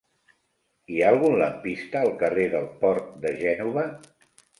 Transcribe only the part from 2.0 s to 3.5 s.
al carrer del Port de